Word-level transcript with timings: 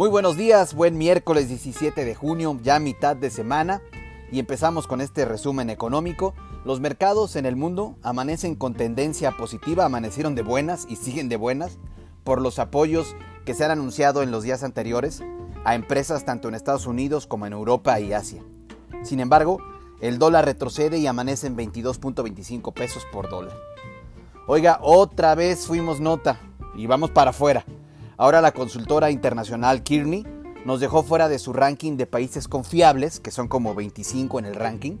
Muy 0.00 0.08
buenos 0.08 0.38
días, 0.38 0.72
buen 0.72 0.96
miércoles 0.96 1.48
17 1.48 2.06
de 2.06 2.14
junio, 2.14 2.58
ya 2.62 2.78
mitad 2.78 3.14
de 3.14 3.28
semana, 3.28 3.82
y 4.32 4.38
empezamos 4.38 4.86
con 4.86 5.02
este 5.02 5.26
resumen 5.26 5.68
económico. 5.68 6.32
Los 6.64 6.80
mercados 6.80 7.36
en 7.36 7.44
el 7.44 7.54
mundo 7.54 7.96
amanecen 8.02 8.54
con 8.54 8.72
tendencia 8.72 9.32
positiva, 9.32 9.84
amanecieron 9.84 10.34
de 10.34 10.40
buenas 10.40 10.86
y 10.88 10.96
siguen 10.96 11.28
de 11.28 11.36
buenas 11.36 11.76
por 12.24 12.40
los 12.40 12.58
apoyos 12.58 13.14
que 13.44 13.52
se 13.52 13.62
han 13.62 13.72
anunciado 13.72 14.22
en 14.22 14.30
los 14.30 14.42
días 14.42 14.62
anteriores 14.62 15.22
a 15.66 15.74
empresas 15.74 16.24
tanto 16.24 16.48
en 16.48 16.54
Estados 16.54 16.86
Unidos 16.86 17.26
como 17.26 17.44
en 17.44 17.52
Europa 17.52 18.00
y 18.00 18.14
Asia. 18.14 18.42
Sin 19.02 19.20
embargo, 19.20 19.58
el 20.00 20.18
dólar 20.18 20.46
retrocede 20.46 20.96
y 20.96 21.08
amanece 21.08 21.46
en 21.46 21.58
22.25 21.58 22.72
pesos 22.72 23.02
por 23.12 23.28
dólar. 23.28 23.54
Oiga, 24.46 24.78
otra 24.80 25.34
vez 25.34 25.66
fuimos 25.66 26.00
nota 26.00 26.40
y 26.74 26.86
vamos 26.86 27.10
para 27.10 27.32
afuera. 27.32 27.66
Ahora 28.20 28.42
la 28.42 28.52
consultora 28.52 29.10
internacional 29.10 29.82
Kearney 29.82 30.26
nos 30.66 30.78
dejó 30.78 31.02
fuera 31.02 31.30
de 31.30 31.38
su 31.38 31.54
ranking 31.54 31.96
de 31.96 32.04
países 32.04 32.48
confiables, 32.48 33.18
que 33.18 33.30
son 33.30 33.48
como 33.48 33.74
25 33.74 34.38
en 34.38 34.44
el 34.44 34.56
ranking. 34.56 34.98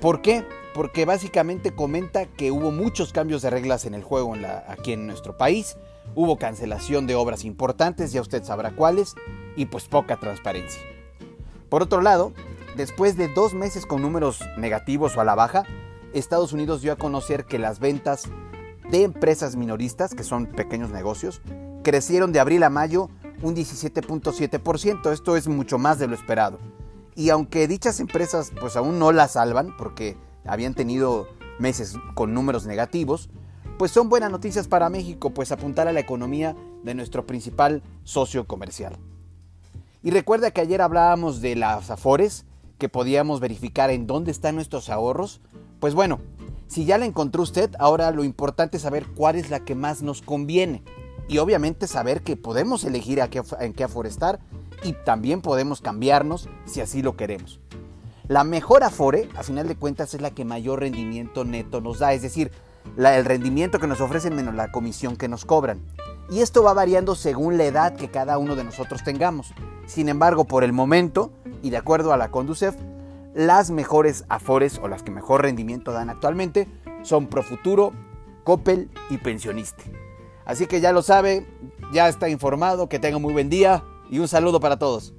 ¿Por 0.00 0.22
qué? 0.22 0.46
Porque 0.72 1.04
básicamente 1.06 1.74
comenta 1.74 2.26
que 2.26 2.52
hubo 2.52 2.70
muchos 2.70 3.12
cambios 3.12 3.42
de 3.42 3.50
reglas 3.50 3.84
en 3.84 3.94
el 3.94 4.04
juego 4.04 4.36
aquí 4.68 4.92
en 4.92 5.08
nuestro 5.08 5.36
país, 5.36 5.76
hubo 6.14 6.38
cancelación 6.38 7.08
de 7.08 7.16
obras 7.16 7.44
importantes, 7.44 8.12
ya 8.12 8.20
usted 8.20 8.44
sabrá 8.44 8.76
cuáles, 8.76 9.16
y 9.56 9.66
pues 9.66 9.88
poca 9.88 10.20
transparencia. 10.20 10.82
Por 11.68 11.82
otro 11.82 12.00
lado, 12.00 12.32
después 12.76 13.16
de 13.16 13.26
dos 13.26 13.54
meses 13.54 13.86
con 13.86 14.02
números 14.02 14.38
negativos 14.56 15.16
o 15.16 15.20
a 15.20 15.24
la 15.24 15.34
baja, 15.34 15.64
Estados 16.12 16.52
Unidos 16.52 16.80
dio 16.80 16.92
a 16.92 16.96
conocer 16.96 17.44
que 17.44 17.58
las 17.58 17.80
ventas 17.80 18.28
de 18.88 19.02
empresas 19.02 19.56
minoristas, 19.56 20.14
que 20.14 20.22
son 20.22 20.46
pequeños 20.46 20.90
negocios, 20.90 21.42
crecieron 21.86 22.32
de 22.32 22.40
abril 22.40 22.64
a 22.64 22.68
mayo 22.68 23.10
un 23.42 23.54
17.7%. 23.54 25.12
Esto 25.12 25.36
es 25.36 25.46
mucho 25.46 25.78
más 25.78 26.00
de 26.00 26.08
lo 26.08 26.16
esperado. 26.16 26.58
Y 27.14 27.30
aunque 27.30 27.68
dichas 27.68 28.00
empresas 28.00 28.50
pues 28.58 28.74
aún 28.74 28.98
no 28.98 29.12
la 29.12 29.28
salvan 29.28 29.76
porque 29.76 30.16
habían 30.44 30.74
tenido 30.74 31.28
meses 31.60 31.94
con 32.14 32.34
números 32.34 32.66
negativos, 32.66 33.30
pues 33.78 33.92
son 33.92 34.08
buenas 34.08 34.32
noticias 34.32 34.66
para 34.66 34.90
México, 34.90 35.30
pues 35.30 35.52
apuntar 35.52 35.86
a 35.86 35.92
la 35.92 36.00
economía 36.00 36.56
de 36.82 36.94
nuestro 36.96 37.24
principal 37.24 37.84
socio 38.02 38.48
comercial. 38.48 38.98
Y 40.02 40.10
recuerda 40.10 40.50
que 40.50 40.62
ayer 40.62 40.82
hablábamos 40.82 41.40
de 41.40 41.54
las 41.54 41.92
afores, 41.92 42.46
que 42.78 42.88
podíamos 42.88 43.38
verificar 43.38 43.90
en 43.90 44.08
dónde 44.08 44.32
están 44.32 44.56
nuestros 44.56 44.90
ahorros. 44.90 45.40
Pues 45.78 45.94
bueno, 45.94 46.18
si 46.66 46.84
ya 46.84 46.98
la 46.98 47.06
encontró 47.06 47.44
usted, 47.44 47.70
ahora 47.78 48.10
lo 48.10 48.24
importante 48.24 48.78
es 48.78 48.82
saber 48.82 49.06
cuál 49.06 49.36
es 49.36 49.50
la 49.50 49.64
que 49.64 49.76
más 49.76 50.02
nos 50.02 50.20
conviene 50.20 50.82
y 51.28 51.38
obviamente 51.38 51.86
saber 51.86 52.22
que 52.22 52.36
podemos 52.36 52.84
elegir 52.84 53.20
en 53.60 53.72
qué 53.72 53.84
aforestar 53.84 54.38
y 54.82 54.92
también 54.92 55.40
podemos 55.40 55.80
cambiarnos 55.80 56.48
si 56.64 56.80
así 56.80 57.02
lo 57.02 57.16
queremos. 57.16 57.60
La 58.28 58.44
mejor 58.44 58.82
afore, 58.82 59.28
a 59.36 59.42
final 59.42 59.68
de 59.68 59.76
cuentas, 59.76 60.14
es 60.14 60.20
la 60.20 60.32
que 60.32 60.44
mayor 60.44 60.80
rendimiento 60.80 61.44
neto 61.44 61.80
nos 61.80 62.00
da, 62.00 62.12
es 62.12 62.22
decir, 62.22 62.50
el 62.96 63.24
rendimiento 63.24 63.78
que 63.78 63.86
nos 63.86 64.00
ofrecen 64.00 64.34
menos 64.34 64.54
la 64.54 64.72
comisión 64.72 65.16
que 65.16 65.28
nos 65.28 65.44
cobran. 65.44 65.80
Y 66.28 66.40
esto 66.40 66.62
va 66.62 66.72
variando 66.72 67.14
según 67.14 67.56
la 67.56 67.64
edad 67.64 67.94
que 67.94 68.10
cada 68.10 68.38
uno 68.38 68.56
de 68.56 68.64
nosotros 68.64 69.04
tengamos. 69.04 69.52
Sin 69.86 70.08
embargo, 70.08 70.44
por 70.44 70.64
el 70.64 70.72
momento, 70.72 71.30
y 71.62 71.70
de 71.70 71.76
acuerdo 71.76 72.12
a 72.12 72.16
la 72.16 72.32
Conducef, 72.32 72.74
las 73.32 73.70
mejores 73.70 74.24
afores 74.28 74.80
o 74.82 74.88
las 74.88 75.02
que 75.04 75.12
mejor 75.12 75.42
rendimiento 75.42 75.92
dan 75.92 76.10
actualmente 76.10 76.66
son 77.02 77.28
Profuturo, 77.28 77.92
Coppel 78.42 78.90
y 79.10 79.18
Pensioniste. 79.18 80.05
Así 80.46 80.66
que 80.66 80.80
ya 80.80 80.92
lo 80.92 81.02
sabe, 81.02 81.46
ya 81.92 82.08
está 82.08 82.28
informado, 82.28 82.88
que 82.88 82.98
tenga 82.98 83.18
muy 83.18 83.32
buen 83.32 83.50
día 83.50 83.84
y 84.08 84.20
un 84.20 84.28
saludo 84.28 84.60
para 84.60 84.78
todos. 84.78 85.12